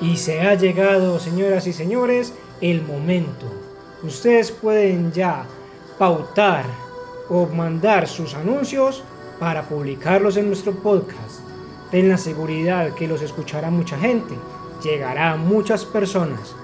[0.00, 3.46] Y se ha llegado, señoras y señores, el momento.
[4.02, 5.46] Ustedes pueden ya
[5.98, 6.64] pautar
[7.28, 9.04] o mandar sus anuncios
[9.38, 11.40] para publicarlos en nuestro podcast.
[11.90, 14.34] Ten la seguridad que los escuchará mucha gente,
[14.82, 16.56] llegará a muchas personas.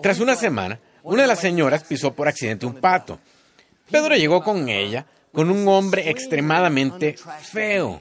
[0.00, 3.20] Tras una semana, una de las señoras pisó por accidente un pato.
[3.90, 8.00] Pedro llegó con ella, con un hombre extremadamente feo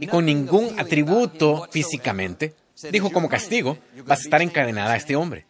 [0.00, 2.54] y con ningún atributo físicamente.
[2.90, 5.46] Dijo como castigo, vas a estar encadenada a este hombre.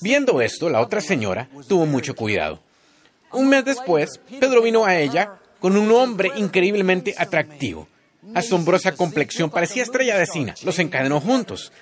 [0.00, 2.62] Viendo esto, la otra señora tuvo mucho cuidado.
[3.32, 7.86] Un mes después, Pedro vino a ella con un hombre increíblemente atractivo.
[8.34, 10.54] Asombrosa complexión, parecía estrella de cine.
[10.62, 11.72] Los encadenó juntos.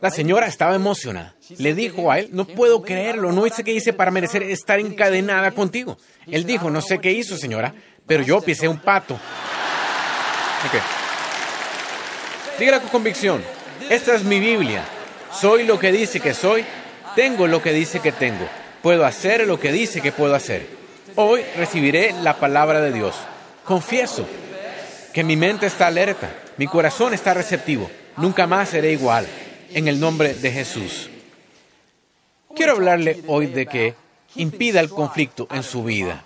[0.00, 1.34] La señora estaba emocionada.
[1.58, 5.50] Le dijo a él, no puedo creerlo, no sé qué hice para merecer estar encadenada
[5.52, 5.98] contigo.
[6.26, 7.74] Él dijo, no sé qué hizo, señora,
[8.06, 9.14] pero yo pisé un pato.
[9.14, 10.82] Ok.
[12.58, 13.42] Dígala con convicción,
[13.90, 14.84] esta es mi Biblia.
[15.32, 16.64] Soy lo que dice que soy,
[17.14, 18.48] tengo lo que dice que tengo,
[18.82, 20.66] puedo hacer lo que dice que puedo hacer.
[21.16, 23.14] Hoy recibiré la palabra de Dios.
[23.64, 24.26] Confieso
[25.12, 29.26] que mi mente está alerta, mi corazón está receptivo, nunca más seré igual
[29.72, 31.10] en el nombre de Jesús.
[32.54, 33.94] Quiero hablarle hoy de que
[34.36, 36.24] impida el conflicto en su vida.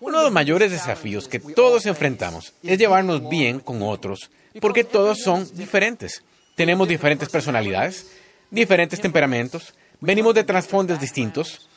[0.00, 4.30] Uno de los mayores desafíos que todos enfrentamos es llevarnos bien con otros,
[4.60, 6.22] porque todos son diferentes.
[6.54, 8.12] Tenemos diferentes personalidades,
[8.50, 11.68] diferentes temperamentos, venimos de trasfondos distintos,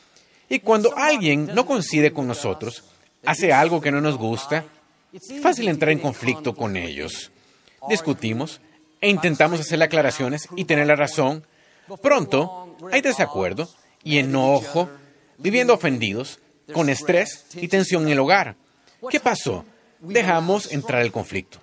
[0.50, 2.84] y cuando alguien no coincide con nosotros,
[3.26, 4.66] hace algo que no nos gusta,
[5.14, 7.32] es fácil entrar en conflicto con ellos.
[7.90, 8.62] Discutimos,
[9.02, 11.46] e intentamos hacerle aclaraciones y tener la razón.
[12.02, 13.70] Pronto hay desacuerdo
[14.04, 14.90] y enojo,
[15.38, 16.40] viviendo ofendidos,
[16.74, 18.56] con estrés y tensión en el hogar.
[19.10, 19.66] ¿Qué pasó?
[20.00, 21.60] Dejamos entrar el conflicto.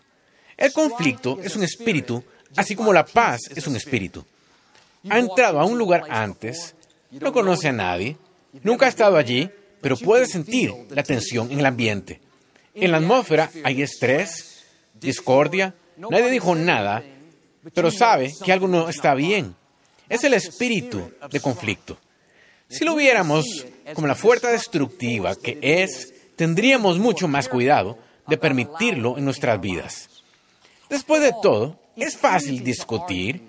[0.57, 2.23] El conflicto es un espíritu,
[2.57, 4.25] así como la paz es un espíritu.
[5.09, 6.75] Ha entrado a un lugar antes,
[7.11, 8.17] no conoce a nadie,
[8.63, 12.21] nunca ha estado allí, pero puede sentir la tensión en el ambiente.
[12.75, 14.65] En la atmósfera hay estrés,
[14.95, 17.03] discordia, nadie dijo nada,
[17.75, 19.55] pero sabe que algo no está bien.
[20.09, 21.99] Es el espíritu de conflicto.
[22.69, 29.19] Si lo viéramos como la fuerza destructiva que es, tendríamos mucho más cuidado de permitirlo
[29.19, 30.09] en nuestras vidas.
[30.89, 33.43] Después de todo, es fácil discutir,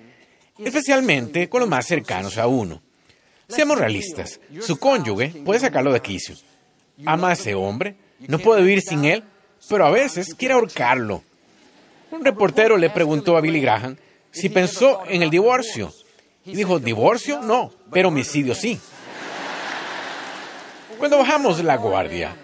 [0.58, 2.82] especialmente con los más cercanos a uno.
[3.48, 6.36] Seamos realistas, su cónyuge puede sacarlo de quicio.
[7.06, 7.96] Ama a ese hombre,
[8.28, 9.24] no puede vivir sin él,
[9.68, 11.24] pero a veces quiere ahorcarlo.
[12.12, 13.98] Un reportero le preguntó a Billy Graham
[14.32, 15.94] si pensó en el divorcio.
[16.46, 17.42] Y dijo, ¿divorcio?
[17.42, 18.80] No, pero homicidio sí.
[20.98, 22.36] Cuando bajamos la guardia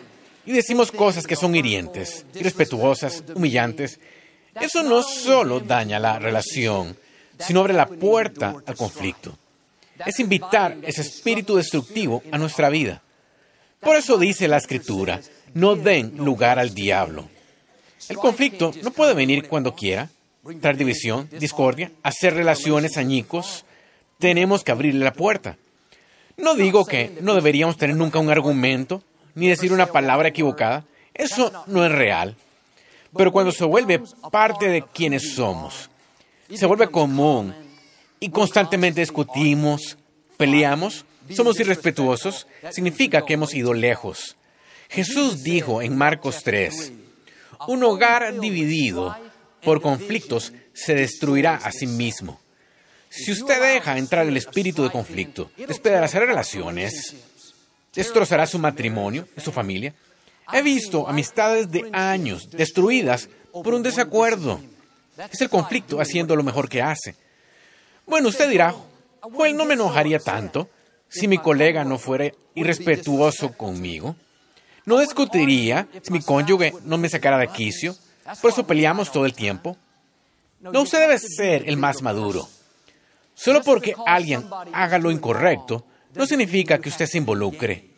[0.45, 3.99] y decimos cosas que son hirientes, irrespetuosas, humillantes,
[4.59, 6.97] eso no solo daña la relación,
[7.39, 9.37] sino abre la puerta al conflicto.
[10.05, 13.01] Es invitar ese espíritu destructivo a nuestra vida.
[13.79, 15.21] Por eso dice la escritura,
[15.53, 17.29] no den lugar al diablo.
[18.07, 20.09] El conflicto no puede venir cuando quiera,
[20.61, 23.65] traer división, discordia, hacer relaciones añicos.
[24.17, 25.57] Tenemos que abrirle la puerta.
[26.37, 29.03] No digo que no deberíamos tener nunca un argumento,
[29.35, 30.85] ni decir una palabra equivocada.
[31.13, 32.35] Eso no es real.
[33.15, 34.01] Pero cuando se vuelve
[34.31, 35.89] parte de quienes somos,
[36.53, 37.53] se vuelve común
[38.19, 39.97] y constantemente discutimos,
[40.37, 44.35] peleamos, somos irrespetuosos, significa que hemos ido lejos.
[44.89, 46.93] Jesús dijo en Marcos 3,
[47.67, 49.15] un hogar dividido
[49.61, 52.39] por conflictos se destruirá a sí mismo.
[53.09, 57.15] Si usted deja entrar el espíritu de conflicto, despedazará relaciones,
[57.93, 59.93] destrozará su matrimonio, su familia.
[60.53, 64.59] He visto amistades de años destruidas por un desacuerdo.
[65.31, 67.15] Es el conflicto haciendo lo mejor que hace.
[68.05, 68.73] Bueno, usted dirá,
[69.33, 70.69] Pues no me enojaría tanto
[71.09, 74.15] si mi colega no fuera irrespetuoso conmigo.
[74.85, 77.95] No discutiría si mi cónyuge no me sacara de quicio.
[78.41, 79.77] Por eso peleamos todo el tiempo.
[80.61, 82.47] No, usted debe ser el más maduro.
[83.33, 87.89] Solo porque alguien haga lo incorrecto, no significa que usted se involucre.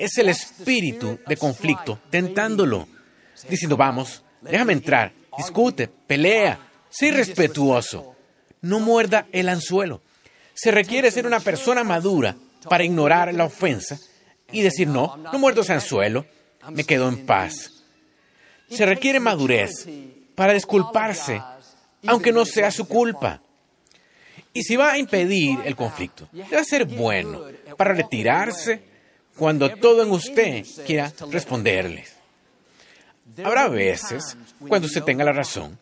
[0.00, 2.88] Es el espíritu de conflicto tentándolo,
[3.50, 6.58] diciendo, vamos, déjame entrar, discute, pelea,
[6.88, 8.16] sé respetuoso.
[8.62, 10.00] No muerda el anzuelo.
[10.54, 12.34] Se requiere ser una persona madura
[12.66, 13.98] para ignorar la ofensa
[14.50, 16.24] y decir, no, no muerdo ese anzuelo,
[16.70, 17.84] me quedo en paz.
[18.70, 19.86] Se requiere madurez
[20.34, 21.42] para disculparse,
[22.06, 23.42] aunque no sea su culpa.
[24.54, 27.42] Y si va a impedir el conflicto, debe ser bueno
[27.76, 28.89] para retirarse
[29.36, 32.14] cuando todo en usted quiera responderles.
[33.42, 34.36] Habrá veces
[34.68, 35.78] cuando usted tenga la razón.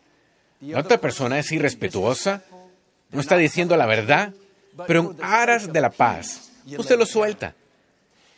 [0.61, 2.43] La otra persona es irrespetuosa,
[3.11, 4.33] no está diciendo la verdad,
[4.87, 7.55] pero en aras de la paz, usted lo suelta.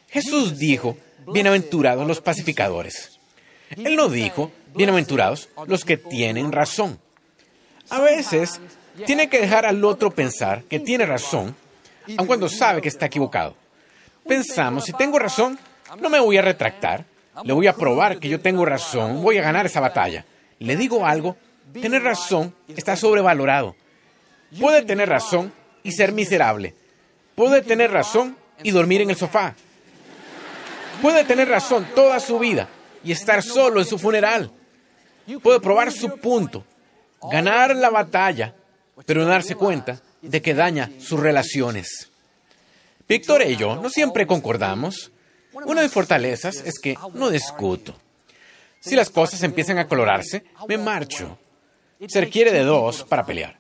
[0.10, 0.98] Jesús dijo,
[1.28, 3.20] bienaventurados los pacificadores.
[3.70, 7.00] Él no dijo, bienaventurados los que tienen razón.
[7.90, 8.60] A veces
[9.06, 11.56] tiene que dejar al otro pensar que tiene razón,
[12.18, 13.56] aun cuando sabe que está equivocado.
[14.28, 15.58] Pensamos, si tengo razón,
[16.00, 17.06] no me voy a retractar,
[17.44, 20.26] le voy a probar que yo tengo razón, voy a ganar esa batalla.
[20.60, 21.38] Le digo algo,
[21.74, 23.76] tener razón está sobrevalorado.
[24.60, 25.54] Puede tener razón
[25.84, 26.76] y ser miserable.
[27.36, 29.56] Puede tener razón y dormir en el sofá.
[31.02, 32.68] Puede tener razón toda su vida
[33.04, 34.52] y estar solo en su funeral.
[35.42, 36.64] Puede probar su punto,
[37.22, 38.54] ganar la batalla
[39.06, 42.11] pero no darse cuenta de que daña sus relaciones.
[43.12, 45.12] Víctor y yo no siempre concordamos.
[45.52, 47.94] Una de mis fortalezas es que no discuto.
[48.80, 51.38] Si las cosas empiezan a colorarse, me marcho.
[52.08, 53.60] Se requiere de dos para pelear.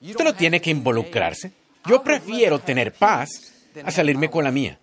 [0.00, 1.50] Usted no tiene que involucrarse.
[1.84, 3.52] Yo prefiero tener paz
[3.84, 4.78] a salirme con la mía.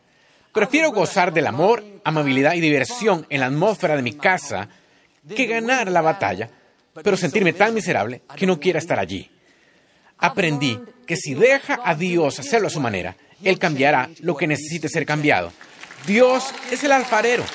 [0.51, 4.68] Prefiero gozar del amor, amabilidad y diversión en la atmósfera de mi casa
[5.33, 6.50] que ganar la batalla,
[7.01, 9.31] pero sentirme tan miserable que no quiera estar allí
[10.19, 14.89] aprendí que si deja a Dios hacerlo a su manera, Él cambiará lo que necesite
[14.89, 15.51] ser cambiado.
[16.06, 17.45] Dios es el alfarero.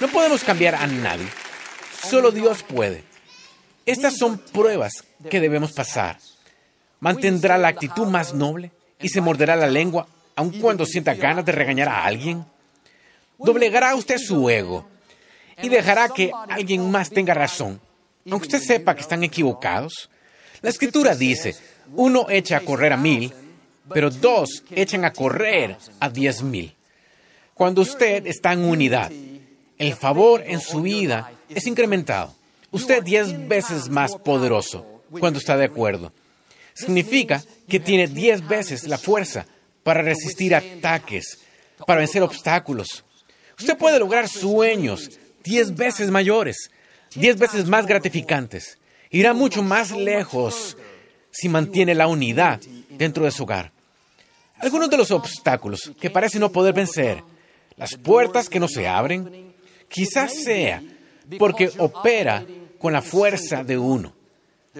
[0.00, 1.26] No podemos cambiar a nadie.
[2.08, 3.04] Solo Dios puede.
[3.86, 6.18] Estas son pruebas que debemos pasar.
[7.00, 8.70] Mantendrá la actitud más noble
[9.00, 10.06] y se morderá la lengua
[10.36, 12.44] aun cuando sienta ganas de regañar a alguien.
[13.38, 14.88] Doblegará usted su ego
[15.62, 17.80] y dejará que alguien más tenga razón,
[18.30, 20.10] aunque usted sepa que están equivocados.
[20.62, 21.54] La escritura dice,
[21.94, 23.32] uno echa a correr a mil,
[23.92, 26.74] pero dos echan a correr a diez mil.
[27.54, 29.12] Cuando usted está en unidad,
[29.78, 32.34] el favor en su vida es incrementado.
[32.70, 36.12] Usted diez veces más poderoso cuando está de acuerdo.
[36.72, 39.46] Significa que tiene diez veces la fuerza
[39.84, 41.38] para resistir ataques,
[41.86, 43.04] para vencer obstáculos.
[43.58, 45.10] Usted puede lograr sueños
[45.44, 46.70] diez veces mayores,
[47.14, 48.78] diez veces más gratificantes.
[49.10, 50.76] Irá mucho más lejos
[51.30, 52.60] si mantiene la unidad
[52.90, 53.73] dentro de su hogar.
[54.64, 57.22] Algunos de los obstáculos que parece no poder vencer,
[57.76, 59.52] las puertas que no se abren,
[59.90, 60.82] quizás sea
[61.38, 62.46] porque opera
[62.78, 64.14] con la fuerza de uno.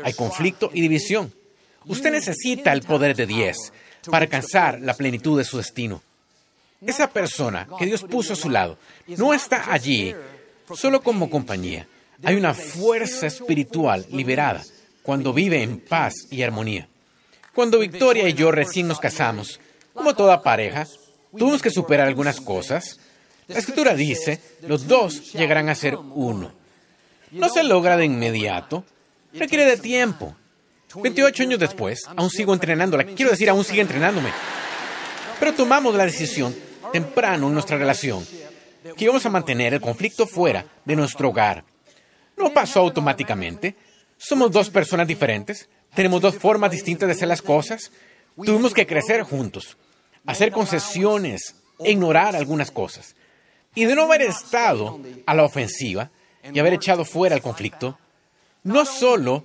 [0.03, 1.31] Hay conflicto y división.
[1.85, 3.73] Usted necesita el poder de 10
[4.11, 6.03] para alcanzar la plenitud de su destino.
[6.81, 8.79] Esa persona que Dios puso a su lado
[9.19, 10.14] no está allí
[10.75, 11.87] solo como compañía.
[12.23, 14.64] Hay una fuerza espiritual liberada
[15.03, 16.88] cuando vive en paz y armonía.
[17.55, 19.61] Cuando Victoria y yo recién nos casamos,
[19.95, 20.87] como toda pareja,
[21.37, 22.99] tuvimos que superar algunas cosas.
[23.47, 26.53] La escritura dice, los dos llegarán a ser uno.
[27.31, 28.85] No se logra de inmediato,
[29.33, 30.37] requiere de tiempo.
[30.95, 33.05] 28 años después, aún sigo entrenándola.
[33.05, 34.31] Quiero decir, aún sigue entrenándome.
[35.41, 36.55] Pero tomamos la decisión
[36.93, 38.25] temprano en nuestra relación
[38.97, 41.65] que íbamos a mantener el conflicto fuera de nuestro hogar.
[42.37, 43.75] No pasó automáticamente.
[44.17, 47.91] Somos dos personas diferentes, tenemos dos formas distintas de hacer las cosas.
[48.37, 49.76] Tuvimos que crecer juntos,
[50.26, 53.14] hacer concesiones, e ignorar algunas cosas.
[53.75, 56.11] Y de no haber estado a la ofensiva
[56.53, 57.99] y haber echado fuera el conflicto,
[58.62, 59.45] no solo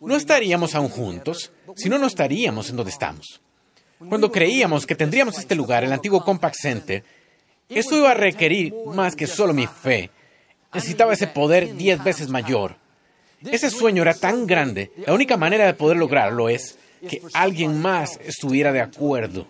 [0.00, 3.40] no estaríamos aún juntos, sino no estaríamos en donde estamos.
[4.08, 7.04] Cuando creíamos que tendríamos este lugar, el antiguo Compact Center,
[7.68, 10.10] eso iba a requerir más que solo mi fe.
[10.72, 12.76] Necesitaba ese poder diez veces mayor.
[13.42, 16.78] Ese sueño era tan grande, la única manera de poder lograrlo es
[17.08, 19.46] que alguien más estuviera de acuerdo.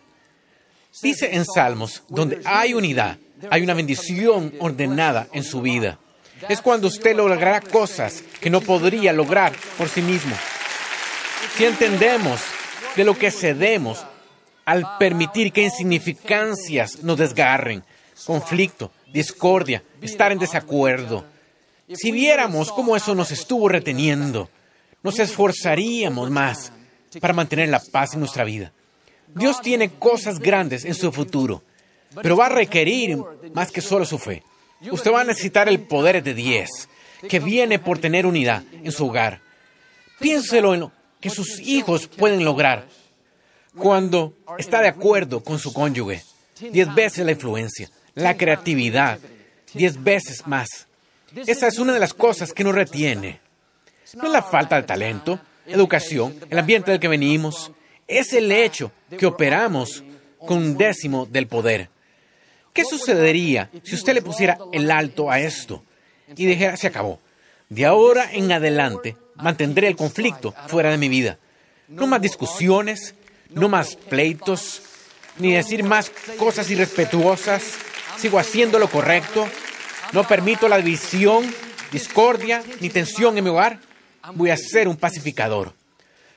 [1.03, 3.19] Dice en Salmos, donde hay unidad,
[3.51, 5.99] hay una bendición ordenada en su vida.
[6.49, 10.35] Es cuando usted logrará cosas que no podría lograr por sí mismo.
[11.57, 12.41] Si entendemos
[12.97, 14.05] de lo que cedemos
[14.65, 17.85] al permitir que insignificancias nos desgarren,
[18.25, 21.25] conflicto, discordia, estar en desacuerdo.
[21.93, 24.49] Si viéramos cómo eso nos estuvo reteniendo,
[25.03, 26.73] nos esforzaríamos más
[27.21, 28.73] para mantener la paz en nuestra vida.
[29.35, 31.63] Dios tiene cosas grandes en su futuro,
[32.23, 33.19] pero va a requerir
[33.55, 34.43] más que solo su fe.
[34.91, 36.69] Usted va a necesitar el poder de 10,
[37.29, 39.41] que viene por tener unidad en su hogar.
[40.19, 42.87] Piénselo en lo que sus hijos pueden lograr
[43.77, 46.23] cuando está de acuerdo con su cónyuge.
[46.73, 49.19] Diez veces la influencia, la creatividad,
[49.73, 50.89] diez veces más.
[51.35, 53.41] Esa es una de las cosas que nos retiene.
[54.15, 57.73] No es la falta de talento, educación, el ambiente del que venimos.
[58.07, 60.03] Es el hecho que operamos
[60.47, 61.91] con un décimo del poder.
[62.73, 65.85] ¿Qué sucedería si usted le pusiera el alto a esto
[66.37, 67.21] y dijera, se acabó?
[67.69, 71.39] De ahora en adelante mantendré el conflicto fuera de mi vida.
[71.89, 73.15] No más discusiones,
[73.51, 74.83] no más pleitos,
[75.39, 77.63] ni decir más cosas irrespetuosas.
[78.17, 79.49] Sigo haciendo lo correcto.
[80.13, 81.53] No permito la división,
[81.93, 83.79] discordia ni tensión en mi hogar.
[84.35, 85.75] Voy a ser un pacificador.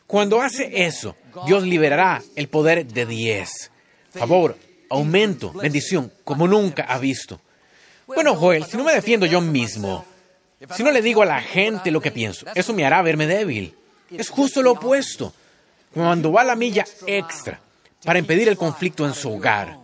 [0.08, 3.72] Cuando hace eso, Dios liberará el poder de 10.
[4.12, 4.58] Favor,
[4.90, 7.42] aumento, bendición, como nunca ha visto.
[8.06, 10.06] Bueno, Joel, si no me defiendo yo mismo,
[10.76, 13.76] si no le digo a la gente lo que pienso, eso me hará verme débil.
[14.12, 15.34] Es justo lo opuesto.
[15.94, 17.60] Cuando va la milla extra
[18.04, 19.78] para impedir el conflicto en su hogar,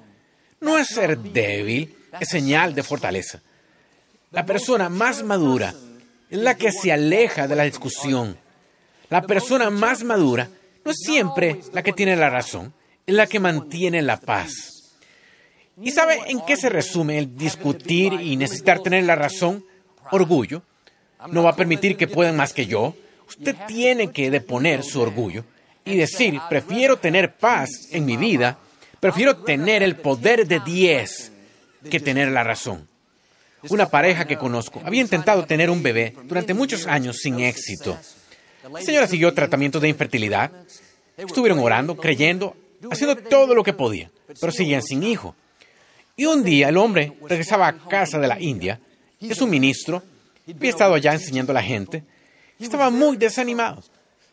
[0.59, 3.41] no es ser débil, es señal de fortaleza.
[4.31, 5.73] La persona más madura
[6.29, 8.37] es la que se aleja de la discusión.
[9.09, 10.49] La persona más madura
[10.85, 12.73] no es siempre la que tiene la razón,
[13.05, 14.79] es la que mantiene la paz.
[15.81, 19.65] ¿Y sabe en qué se resume el discutir y necesitar tener la razón?
[20.11, 20.61] Orgullo.
[21.31, 22.95] No va a permitir que puedan más que yo.
[23.27, 25.45] Usted tiene que deponer su orgullo
[25.85, 28.57] y decir, prefiero tener paz en mi vida,
[28.99, 31.31] prefiero tener el poder de 10
[31.89, 32.88] que tener la razón.
[33.69, 37.97] Una pareja que conozco había intentado tener un bebé durante muchos años sin éxito.
[38.71, 40.51] La señora siguió tratamientos de infertilidad.
[41.17, 42.55] Estuvieron orando, creyendo,
[42.89, 45.35] haciendo todo lo que podía, pero seguían sin hijo.
[46.15, 48.79] Y un día el hombre regresaba a casa de la India,
[49.19, 50.03] es un ministro,
[50.47, 52.03] había estado allá enseñando a la gente,
[52.59, 53.83] estaba muy desanimado,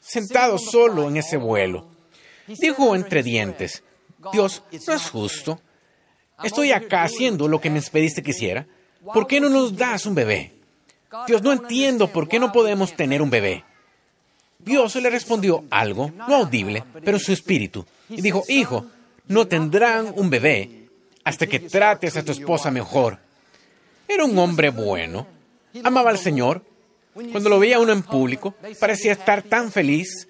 [0.00, 1.88] sentado solo en ese vuelo.
[2.46, 3.82] Dijo entre dientes,
[4.32, 5.60] Dios, no es justo.
[6.42, 8.66] Estoy acá haciendo lo que me pediste que hiciera.
[9.12, 10.52] ¿Por qué no nos das un bebé?
[11.26, 13.64] Dios, no entiendo por qué no podemos tener un bebé.
[14.58, 18.86] Dios le respondió algo, no audible, pero su espíritu, y dijo, hijo,
[19.28, 20.88] no tendrán un bebé
[21.24, 23.18] hasta que trates a tu esposa mejor.
[24.08, 25.26] Era un hombre bueno,
[25.82, 26.62] amaba al Señor.
[27.12, 30.28] Cuando lo veía uno en público, parecía estar tan feliz,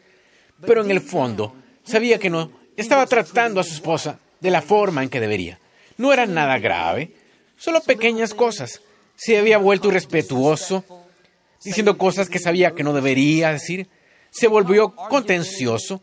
[0.61, 1.55] pero en el fondo
[1.85, 5.59] sabía que no estaba tratando a su esposa de la forma en que debería.
[5.99, 7.13] No era nada grave,
[7.57, 8.83] Solo pequeñas cosas.
[9.17, 10.85] Se había vuelto irrespetuoso,
[11.65, 13.89] diciendo cosas que sabía que no debería decir.
[14.31, 16.03] Se volvió contencioso.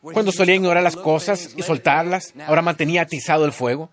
[0.00, 3.90] Cuando solía ignorar las cosas y soltarlas, ahora mantenía atizado el fuego.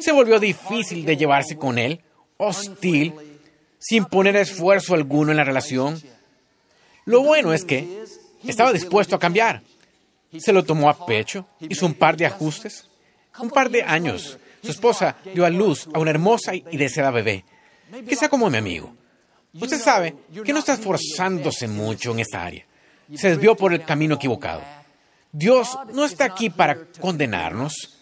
[0.00, 2.00] Se volvió difícil de llevarse con él,
[2.38, 3.12] hostil,
[3.78, 6.00] sin poner esfuerzo alguno en la relación.
[7.04, 8.04] Lo bueno es que
[8.46, 9.62] estaba dispuesto a cambiar.
[10.38, 12.88] Se lo tomó a pecho, hizo un par de ajustes,
[13.38, 17.44] un par de años su esposa dio a luz a una hermosa y deseada bebé,
[18.08, 18.94] que sea como mi amigo.
[19.54, 20.14] Usted sabe
[20.44, 22.64] que no está esforzándose mucho en esta área.
[23.14, 24.62] Se desvió por el camino equivocado.
[25.30, 27.98] Dios no está aquí para condenarnos,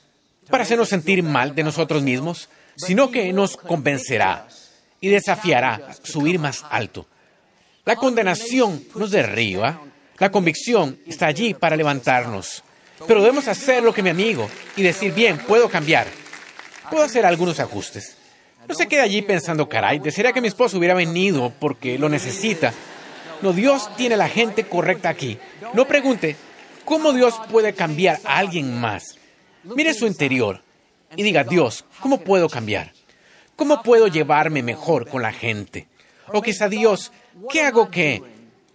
[0.48, 4.46] para hacernos sentir mal de nosotros mismos, sino que nos convencerá
[5.00, 7.06] y desafiará a subir más alto.
[7.84, 9.80] La condenación nos derriba,
[10.18, 12.62] la convicción está allí para levantarnos.
[13.06, 16.06] Pero debemos hacer lo que mi amigo y decir, bien, puedo cambiar.
[16.90, 18.16] Puedo hacer algunos ajustes.
[18.68, 22.72] No se quede allí pensando, caray, desearía que mi esposo hubiera venido porque lo necesita.
[23.42, 25.38] No, Dios tiene la gente correcta aquí.
[25.72, 26.36] No pregunte,
[26.84, 29.16] ¿cómo Dios puede cambiar a alguien más?
[29.64, 30.62] Mire su interior
[31.16, 32.92] y diga, Dios, ¿cómo puedo cambiar?
[33.56, 35.88] ¿Cómo puedo llevarme mejor con la gente?
[36.28, 37.12] O quizá Dios,
[37.50, 38.22] ¿qué hago que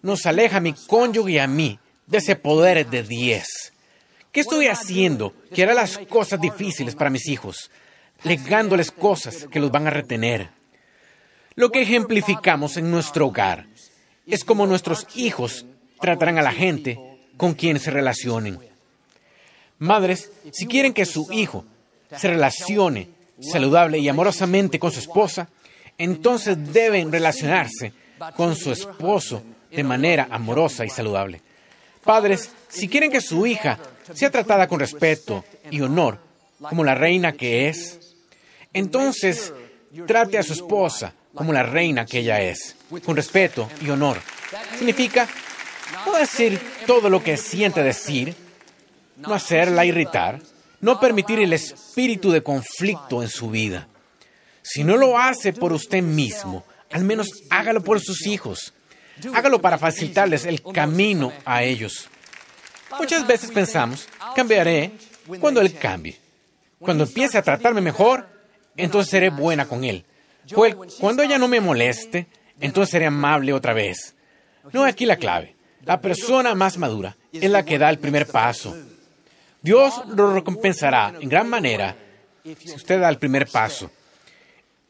[0.01, 3.73] nos aleja a mi cónyuge y a mí de ese poder de 10?
[4.31, 7.71] ¿Qué estoy haciendo que hará las cosas difíciles para mis hijos?
[8.23, 10.49] Legándoles cosas que los van a retener.
[11.55, 13.67] Lo que ejemplificamos en nuestro hogar
[14.27, 15.65] es como nuestros hijos
[16.01, 16.99] tratarán a la gente
[17.37, 18.59] con quien se relacionen.
[19.79, 21.65] Madres, si quieren que su hijo
[22.15, 23.09] se relacione
[23.41, 25.49] saludable y amorosamente con su esposa,
[25.97, 27.93] entonces deben relacionarse
[28.35, 31.41] con su esposo de manera amorosa y saludable.
[32.03, 33.79] Padres, si quieren que su hija
[34.13, 36.19] sea tratada con respeto y honor
[36.59, 38.15] como la reina que es,
[38.73, 39.53] entonces
[40.07, 44.19] trate a su esposa como la reina que ella es, con respeto y honor.
[44.77, 45.27] Significa
[46.05, 48.35] no decir todo lo que siente decir,
[49.17, 50.41] no hacerla irritar,
[50.81, 53.87] no permitir el espíritu de conflicto en su vida.
[54.61, 58.73] Si no lo hace por usted mismo, al menos hágalo por sus hijos.
[59.33, 62.09] Hágalo para facilitarles el camino a ellos.
[62.97, 64.91] Muchas veces pensamos, cambiaré
[65.39, 66.24] cuando Él cambie.
[66.79, 68.27] Cuando empiece a tratarme mejor,
[68.77, 70.05] entonces seré buena con Él.
[70.99, 72.27] Cuando ella no me moleste,
[72.59, 74.15] entonces seré amable otra vez.
[74.71, 75.55] No, aquí la clave.
[75.83, 78.75] La persona más madura es la que da el primer paso.
[79.61, 81.95] Dios lo recompensará en gran manera
[82.43, 83.89] si usted da el primer paso.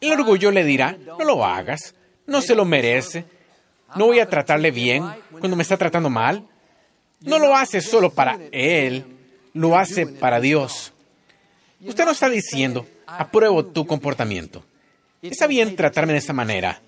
[0.02, 1.96] El orgullo le dirá, no lo hagas,
[2.28, 3.26] no se lo merece,
[3.96, 6.46] no voy a tratarle bien cuando me está tratando mal.
[7.22, 9.06] No lo hace solo para Él,
[9.54, 10.94] lo hace para Dios.
[11.86, 14.64] Usted no está diciendo, apruebo tu comportamiento.
[15.22, 16.82] Está bien tratarme de esta manera.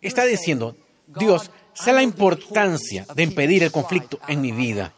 [0.00, 4.92] Está diciendo, Dios, sé la importancia de impedir el conflicto en mi vida.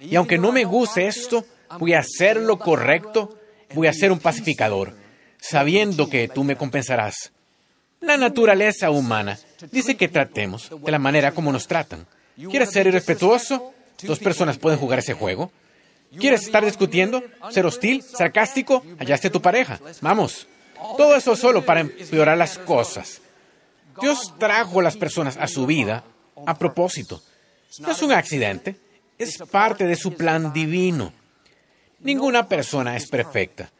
[0.00, 1.44] Y aunque no me guste esto,
[1.78, 3.38] voy a hacer lo correcto,
[3.74, 4.94] voy a ser un pacificador,
[5.38, 7.32] sabiendo que tú me compensarás.
[8.00, 9.38] La naturaleza humana
[9.72, 12.06] dice que tratemos de la manera como nos tratan.
[12.36, 13.72] ¿Quieres ser irrespetuoso?
[14.02, 15.50] Dos personas pueden jugar ese juego.
[16.18, 17.22] ¿Quieres estar discutiendo?
[17.50, 18.02] ¿Ser hostil?
[18.02, 18.84] ¿Sarcástico?
[18.98, 19.80] Allá esté tu pareja.
[20.00, 20.46] Vamos.
[20.96, 23.20] Todo eso solo para empeorar las cosas.
[24.00, 26.04] Dios trajo a las personas a su vida
[26.46, 27.22] a propósito.
[27.78, 28.76] No es un accidente,
[29.18, 31.12] es parte de su plan divino.
[32.00, 33.70] Ninguna persona es perfecta.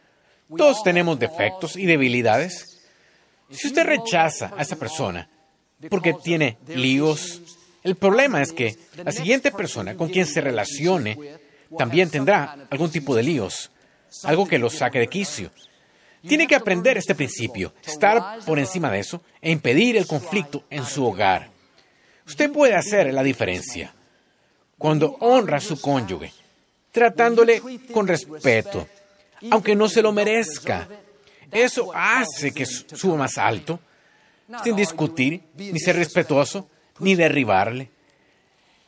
[0.56, 2.80] Todos tenemos defectos y debilidades.
[3.50, 5.28] Si usted rechaza a esa persona
[5.90, 7.42] porque tiene líos,
[7.82, 11.18] el problema es que la siguiente persona con quien se relacione
[11.76, 13.70] también tendrá algún tipo de líos,
[14.24, 15.50] algo que lo saque de quicio.
[16.26, 20.84] Tiene que aprender este principio, estar por encima de eso e impedir el conflicto en
[20.84, 21.50] su hogar.
[22.26, 23.94] Usted puede hacer la diferencia
[24.78, 26.32] cuando honra a su cónyuge,
[26.90, 28.88] tratándole con respeto,
[29.50, 30.88] aunque no se lo merezca.
[31.50, 33.78] Eso hace que suba más alto,
[34.64, 37.90] sin discutir, ni ser respetuoso, ni derribarle.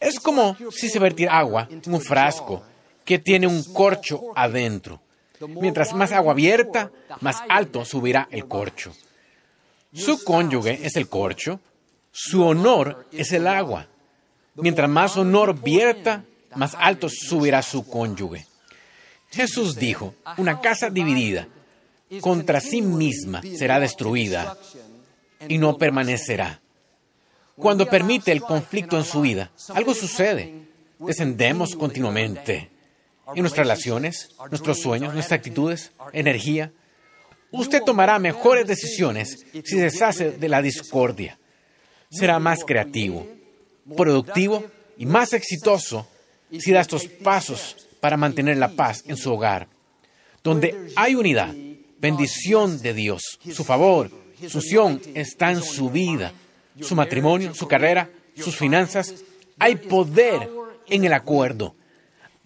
[0.00, 2.62] Es como si se vertiera agua en un frasco
[3.08, 5.00] que tiene un corcho adentro.
[5.40, 6.92] Mientras más agua abierta,
[7.22, 8.92] más alto subirá el corcho.
[9.94, 11.58] Su cónyuge es el corcho,
[12.12, 13.86] su honor es el agua.
[14.56, 16.22] Mientras más honor vierta,
[16.54, 18.44] más alto subirá su cónyuge.
[19.30, 21.48] Jesús dijo, una casa dividida
[22.20, 24.54] contra sí misma será destruida
[25.48, 26.60] y no permanecerá.
[27.56, 30.68] Cuando permite el conflicto en su vida, algo sucede.
[30.98, 32.76] Descendemos continuamente
[33.34, 36.72] en nuestras relaciones, nuestros sueños, nuestras actitudes, energía.
[37.50, 41.38] Usted tomará mejores decisiones si se deshace de la discordia.
[42.10, 43.26] Será más creativo,
[43.96, 44.64] productivo
[44.96, 46.08] y más exitoso
[46.58, 49.68] si da estos pasos para mantener la paz en su hogar.
[50.42, 51.54] Donde hay unidad,
[51.98, 54.10] bendición de Dios, su favor,
[54.46, 56.32] su unción está en su vida,
[56.80, 59.14] su matrimonio, su carrera, sus finanzas.
[59.58, 60.48] Hay poder
[60.88, 61.74] en el acuerdo.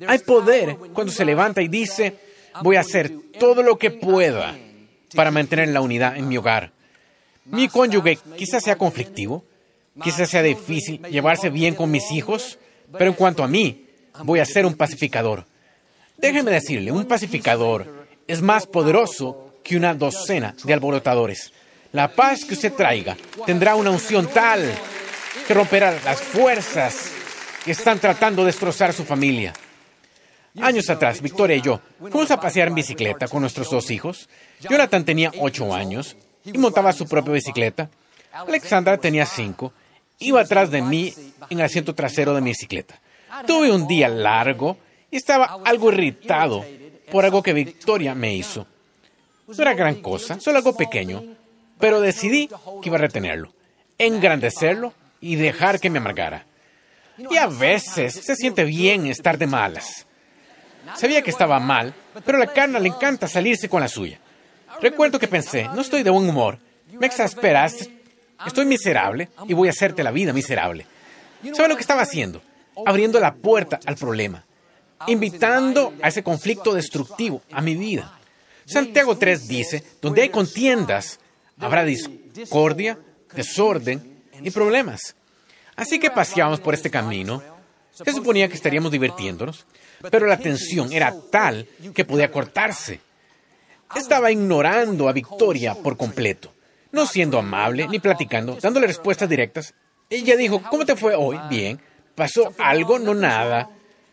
[0.07, 2.17] Hay poder cuando se levanta y dice,
[2.63, 4.57] voy a hacer todo lo que pueda
[5.15, 6.73] para mantener la unidad en mi hogar.
[7.45, 9.45] Mi cónyuge quizás sea conflictivo,
[10.03, 12.59] quizás sea difícil llevarse bien con mis hijos,
[12.97, 13.87] pero en cuanto a mí,
[14.25, 15.45] voy a ser un pacificador.
[16.17, 21.53] Déjeme decirle, un pacificador es más poderoso que una docena de alborotadores.
[21.93, 24.63] La paz que usted traiga tendrá una unción tal
[25.47, 27.11] que romperá las fuerzas
[27.65, 29.53] que están tratando de destrozar su familia.
[30.61, 34.29] Años atrás, Victoria y yo fuimos a pasear en bicicleta con nuestros dos hijos.
[34.61, 37.89] Jonathan tenía ocho años y montaba su propia bicicleta.
[38.33, 39.73] Alexandra tenía cinco.
[40.19, 41.13] Iba atrás de mí
[41.49, 43.01] en el asiento trasero de mi bicicleta.
[43.47, 44.77] Tuve un día largo
[45.11, 46.65] y estaba algo irritado
[47.11, 48.67] por algo que Victoria me hizo.
[49.47, 51.23] No era gran cosa, solo algo pequeño,
[51.79, 52.49] pero decidí
[52.81, 53.53] que iba a retenerlo,
[53.99, 56.47] engrandecerlo y dejar que me amargara.
[57.19, 60.07] Y a veces se siente bien estar de malas.
[60.97, 64.19] Sabía que estaba mal, pero a la carne le encanta salirse con la suya.
[64.81, 66.59] Recuerdo que pensé, no estoy de buen humor,
[66.99, 68.03] me exasperaste,
[68.47, 70.87] estoy miserable y voy a hacerte la vida miserable.
[71.53, 72.43] ¿Sabe lo que estaba haciendo?
[72.87, 74.45] Abriendo la puerta al problema,
[75.07, 78.19] invitando a ese conflicto destructivo a mi vida.
[78.65, 81.19] Santiago 3 dice, donde hay contiendas,
[81.59, 82.99] habrá discordia,
[83.35, 85.17] desorden y problemas.
[85.77, 87.43] Así que paseamos por este camino
[87.93, 89.67] Se suponía que estaríamos divirtiéndonos,
[90.11, 93.01] pero la tensión era tal que podía cortarse.
[93.95, 96.55] Estaba ignorando a Victoria por completo,
[96.91, 99.75] no siendo amable ni platicando, dándole respuestas directas.
[100.09, 101.39] Ella dijo, ¿cómo te fue hoy?
[101.51, 101.81] Bien.
[102.15, 102.99] ¿Pasó algo?
[102.99, 103.71] No nada.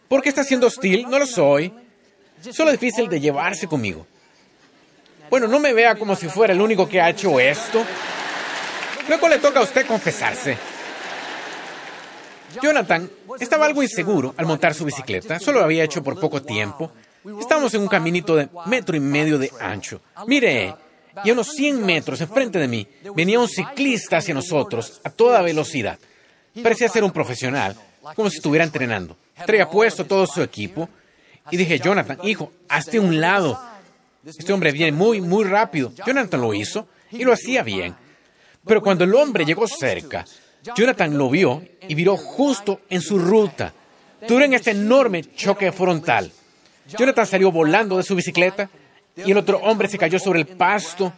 [0.07, 1.05] ¿Por qué estás siendo hostil?
[1.09, 1.73] No lo soy.
[2.51, 4.05] Solo difícil de llevarse conmigo.
[5.29, 7.85] Bueno, no me vea como si fuera el único que ha hecho esto.
[9.07, 10.57] Luego le toca a usted confesarse.
[12.61, 15.39] Jonathan estaba algo inseguro al montar su bicicleta.
[15.39, 16.91] Solo lo había hecho por poco tiempo.
[17.39, 20.01] Estábamos en un caminito de metro y medio de ancho.
[20.27, 20.75] Mire,
[21.23, 25.41] y a unos 100 metros enfrente de mí venía un ciclista hacia nosotros a toda
[25.41, 25.99] velocidad.
[26.63, 27.75] Parecía ser un profesional,
[28.15, 29.17] como si estuviera entrenando.
[29.45, 30.89] Traía puesto todo su equipo
[31.51, 33.59] y dije, Jonathan, hijo, hazte un lado.
[34.25, 35.91] Este hombre viene muy, muy rápido.
[36.05, 37.95] Jonathan lo hizo y lo hacía bien.
[38.65, 40.25] Pero cuando el hombre llegó cerca,
[40.75, 43.73] Jonathan lo vio y viró justo en su ruta.
[44.21, 46.31] en este enorme choque frontal.
[46.87, 48.69] Jonathan salió volando de su bicicleta
[49.15, 51.13] y el otro hombre se cayó sobre el pasto.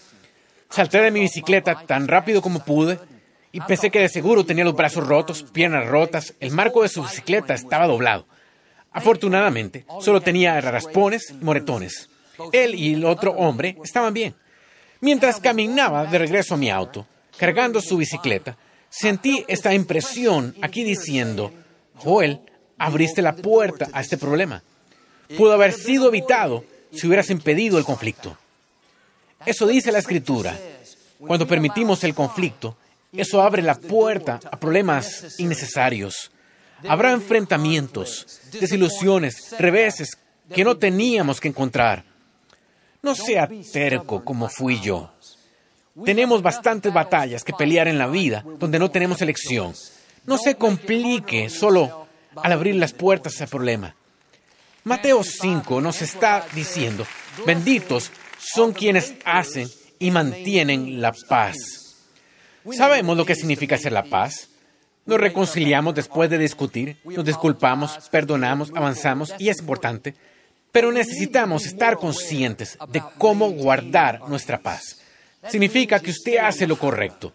[0.70, 3.00] Salté de mi bicicleta tan rápido como pude
[3.52, 7.04] y pensé que de seguro tenía los brazos rotos, piernas rotas, el marco de su
[7.04, 8.26] bicicleta estaba doblado.
[8.92, 12.10] Afortunadamente, solo tenía raspones y moretones.
[12.52, 14.36] Él y el otro hombre estaban bien.
[15.00, 18.58] Mientras caminaba de regreso a mi auto, cargando su bicicleta,
[18.92, 21.52] sentí esta impresión aquí diciendo,
[21.96, 22.42] Joel,
[22.78, 24.62] abriste la puerta a este problema.
[25.38, 28.38] Pudo haber sido evitado si hubieras impedido el conflicto.
[29.46, 30.56] Eso dice la escritura.
[31.18, 32.78] Cuando permitimos el conflicto,
[33.14, 36.32] eso abre la puerta a problemas innecesarios.
[36.88, 40.18] Habrá enfrentamientos, desilusiones, reveses
[40.54, 42.04] que no teníamos que encontrar.
[43.02, 45.12] No sea terco como fui yo.
[46.06, 49.74] Tenemos bastantes batallas que pelear en la vida donde no tenemos elección.
[50.26, 53.96] No se complique solo al abrir las puertas al problema.
[54.84, 57.06] Mateo 5 nos está diciendo,
[57.46, 61.58] benditos son quienes hacen y mantienen la paz.
[62.72, 64.50] ¿Sabemos lo que significa hacer la paz?
[65.06, 70.16] Nos reconciliamos después de discutir, nos disculpamos, perdonamos, avanzamos y es importante,
[70.72, 75.02] pero necesitamos estar conscientes de cómo guardar nuestra paz.
[75.50, 77.34] Significa que usted hace lo correcto,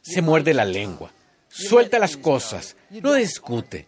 [0.00, 1.10] se muerde la lengua,
[1.48, 3.86] suelta las cosas, no discute.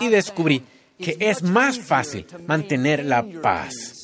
[0.00, 0.62] Y descubrí
[0.98, 3.94] que es más fácil mantener la paz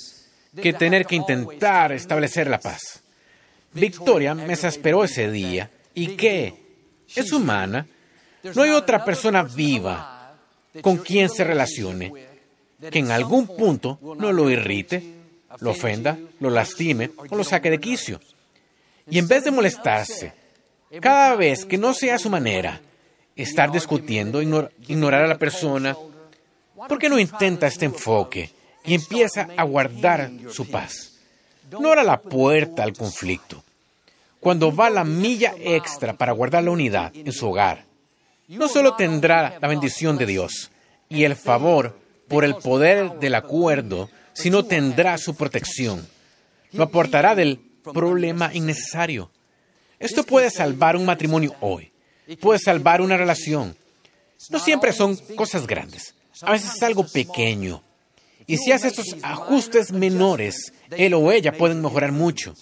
[0.60, 3.02] que tener que intentar establecer la paz.
[3.72, 6.54] Victoria me exasperó ese día y que
[7.14, 7.86] es humana.
[8.54, 10.36] No hay otra persona viva
[10.80, 12.12] con quien se relacione
[12.90, 15.02] que en algún punto no lo irrite,
[15.60, 18.20] lo ofenda, lo lastime o lo saque de quicio.
[19.08, 20.32] Y en vez de molestarse,
[21.00, 22.80] cada vez que no sea su manera,
[23.36, 25.96] estar discutiendo, ignorar a la persona,
[26.88, 28.50] ¿por qué no intenta este enfoque
[28.84, 31.12] y empieza a guardar su paz?
[31.70, 33.62] No era la puerta al conflicto.
[34.40, 37.84] Cuando va la milla extra para guardar la unidad en su hogar,
[38.48, 40.70] no solo tendrá la bendición de Dios
[41.08, 46.06] y el favor por el poder del acuerdo, sino tendrá su protección.
[46.72, 47.60] Lo aportará del
[47.92, 49.30] problema innecesario.
[49.98, 51.92] Esto puede salvar un matrimonio hoy,
[52.40, 53.76] puede salvar una relación.
[54.50, 57.82] No siempre son cosas grandes, a veces es algo pequeño.
[58.46, 62.54] Y si hace estos ajustes menores, él o ella pueden mejorar mucho.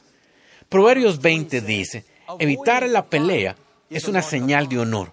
[0.68, 2.04] Proverbios 20 dice,
[2.38, 3.56] evitar la pelea
[3.90, 5.12] es una señal de honor.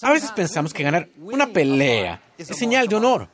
[0.00, 3.28] A veces pensamos que ganar una pelea es señal de honor.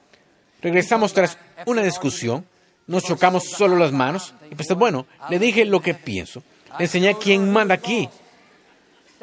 [0.61, 2.47] Regresamos tras una discusión,
[2.89, 6.43] nos chocamos solo las manos y pues bueno, le dije lo que pienso,
[6.79, 8.09] le enseñé quién manda aquí.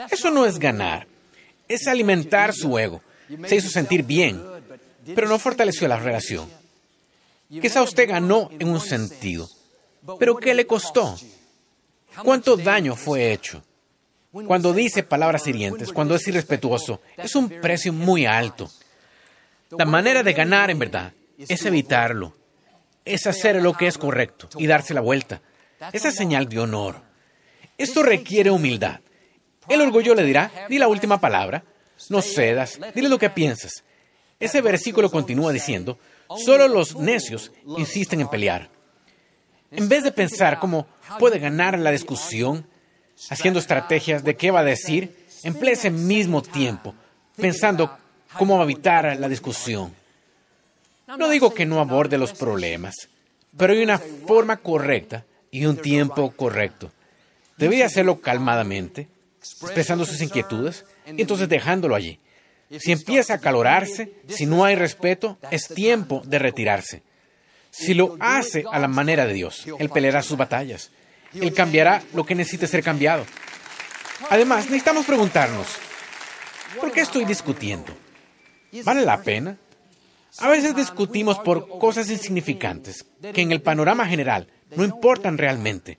[0.09, 1.07] Eso no es ganar,
[1.67, 3.01] es alimentar su ego.
[3.47, 4.41] Se hizo sentir bien,
[5.15, 6.47] pero no fortaleció la relación.
[7.49, 9.49] Quizá usted ganó en un sentido,
[10.19, 11.17] pero ¿qué le costó?
[12.23, 13.63] ¿Cuánto daño fue hecho?
[14.31, 18.69] Cuando dice palabras hirientes, cuando es irrespetuoso, es un precio muy alto.
[19.71, 22.33] La manera de ganar, en verdad, es evitarlo,
[23.05, 25.41] es hacer lo que es correcto y darse la vuelta.
[25.93, 27.01] Esa es señal de honor.
[27.77, 28.99] Esto requiere humildad.
[29.67, 31.63] El orgullo le dirá, di la última palabra,
[32.09, 33.83] no cedas, dile lo que piensas.
[34.39, 35.97] Ese versículo continúa diciendo,
[36.43, 38.69] solo los necios insisten en pelear.
[39.71, 40.87] En vez de pensar cómo
[41.19, 42.67] puede ganar la discusión,
[43.29, 46.93] haciendo estrategias de qué va a decir, emplea ese mismo tiempo
[47.35, 47.97] pensando
[48.37, 49.93] cómo evitar la discusión.
[51.07, 53.09] No digo que no aborde los problemas,
[53.55, 56.91] pero hay una forma correcta y un tiempo correcto.
[57.57, 59.07] Debería hacerlo calmadamente,
[59.39, 62.19] expresando sus inquietudes y entonces dejándolo allí.
[62.79, 67.03] Si empieza a calorarse, si no hay respeto, es tiempo de retirarse.
[67.69, 70.91] Si lo hace a la manera de Dios, Él peleará sus batallas.
[71.33, 73.25] Él cambiará lo que necesite ser cambiado.
[74.29, 75.67] Además, necesitamos preguntarnos,
[76.79, 77.93] ¿por qué estoy discutiendo?
[78.83, 79.57] ¿Vale la pena?
[80.39, 85.97] A veces discutimos por cosas insignificantes que en el panorama general no importan realmente.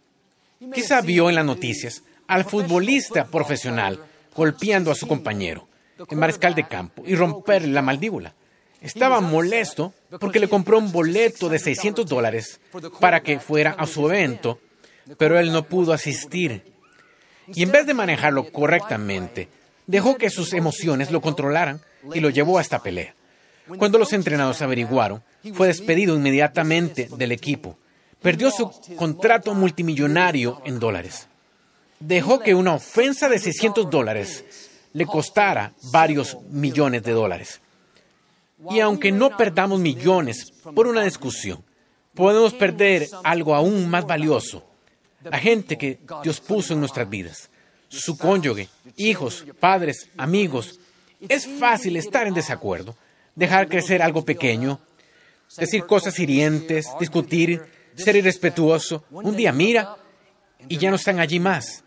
[0.74, 4.00] Quizá vio en las noticias al futbolista profesional
[4.34, 5.68] golpeando a su compañero,
[6.10, 8.34] el mariscal de campo, y romperle la mandíbula.
[8.82, 12.60] Estaba molesto porque le compró un boleto de 600 dólares
[13.00, 14.60] para que fuera a su evento,
[15.16, 16.74] pero él no pudo asistir.
[17.48, 19.48] Y en vez de manejarlo correctamente,
[19.86, 21.80] dejó que sus emociones lo controlaran
[22.12, 23.15] y lo llevó a esta pelea.
[23.78, 27.78] Cuando los entrenados averiguaron, fue despedido inmediatamente del equipo.
[28.20, 31.28] Perdió su contrato multimillonario en dólares.
[31.98, 34.44] Dejó que una ofensa de 600 dólares
[34.92, 37.60] le costara varios millones de dólares.
[38.70, 41.62] Y aunque no perdamos millones por una discusión,
[42.14, 44.64] podemos perder algo aún más valioso,
[45.22, 47.50] la gente que Dios puso en nuestras vidas,
[47.88, 50.80] su cónyuge, hijos, padres, amigos.
[51.28, 52.96] Es fácil estar en desacuerdo,
[53.36, 54.80] dejar crecer algo pequeño,
[55.56, 57.62] decir cosas hirientes, discutir,
[57.94, 59.04] ser irrespetuoso.
[59.10, 59.96] Un día mira
[60.68, 61.84] y ya no están allí más.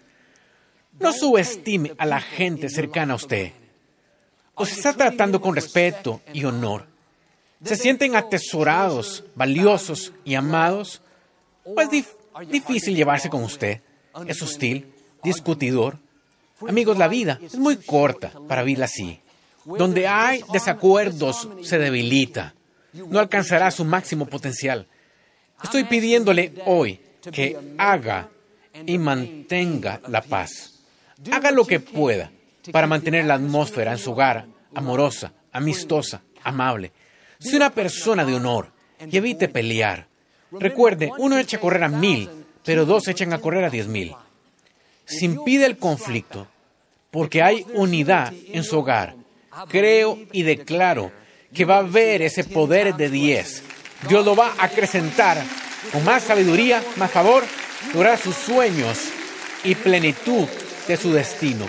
[0.99, 3.51] No subestime a la gente cercana a usted.
[4.55, 6.87] Os está tratando con respeto y honor.
[7.63, 11.01] ¿Se sienten atesorados, valiosos y amados?
[11.63, 11.89] ¿O es
[12.49, 13.81] difícil llevarse con usted?
[14.27, 15.97] ¿Es hostil, discutidor?
[16.67, 19.21] Amigos, la vida es muy corta para vivirla así.
[19.77, 22.53] Donde hay desacuerdos se debilita.
[22.93, 24.87] No alcanzará su máximo potencial.
[25.63, 26.99] Estoy pidiéndole hoy
[27.31, 28.29] que haga
[28.85, 30.79] y mantenga la paz.
[31.31, 32.31] Haga lo que pueda
[32.71, 36.91] para mantener la atmósfera en su hogar amorosa, amistosa, amable.
[37.39, 38.71] Sea una persona de honor
[39.09, 40.07] y evite pelear.
[40.51, 42.29] Recuerde, uno echa a correr a mil,
[42.63, 44.15] pero dos echan a correr a diez mil.
[45.05, 46.47] Si impide el conflicto,
[47.11, 49.15] porque hay unidad en su hogar,
[49.69, 51.11] creo y declaro
[51.53, 53.63] que va a haber ese poder de diez.
[54.07, 55.41] Dios lo va a acrecentar
[55.91, 57.43] con más sabiduría, más favor,
[57.93, 58.97] lograr sus sueños
[59.63, 60.47] y plenitud
[60.87, 61.67] de su destino.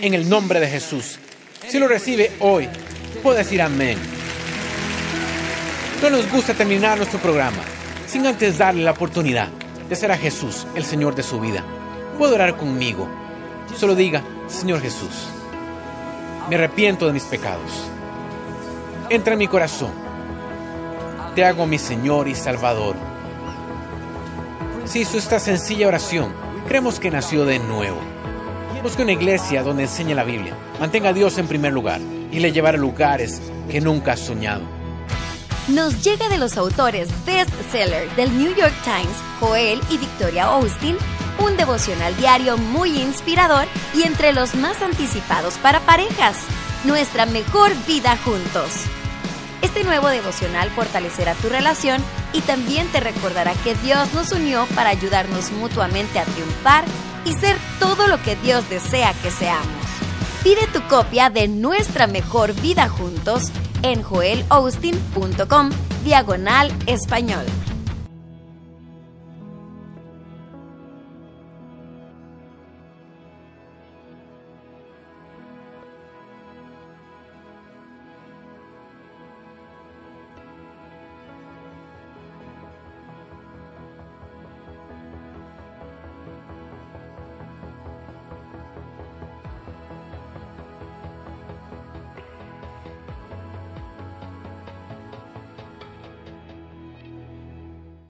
[0.00, 1.18] En el nombre de Jesús.
[1.68, 2.68] Si lo recibe hoy,
[3.22, 3.98] puede decir amén.
[6.02, 7.62] No nos gusta terminar nuestro programa
[8.06, 9.48] sin antes darle la oportunidad
[9.88, 11.64] de ser a Jesús el Señor de su vida.
[12.18, 13.08] Puede orar conmigo.
[13.76, 15.28] Solo diga, Señor Jesús,
[16.48, 17.70] me arrepiento de mis pecados.
[19.10, 19.92] Entra en mi corazón.
[21.34, 22.96] Te hago mi Señor y Salvador.
[24.84, 26.32] Si hizo esta sencilla oración,
[26.68, 27.98] creemos que nació de nuevo.
[28.84, 30.54] Busque una iglesia donde enseñe la Biblia.
[30.78, 34.60] Mantenga a Dios en primer lugar y le llevará a lugares que nunca has soñado.
[35.68, 40.98] Nos llega de los autores bestseller del New York Times, Joel y Victoria Austin,
[41.38, 46.36] un devocional diario muy inspirador y entre los más anticipados para parejas.
[46.84, 48.70] Nuestra mejor vida juntos.
[49.62, 54.90] Este nuevo devocional fortalecerá tu relación y también te recordará que Dios nos unió para
[54.90, 56.84] ayudarnos mutuamente a triunfar
[57.24, 59.66] y ser todo lo que Dios desea que seamos.
[60.42, 63.44] Pide tu copia de Nuestra Mejor Vida Juntos
[63.82, 65.70] en joelaustin.com
[66.04, 67.46] diagonal español.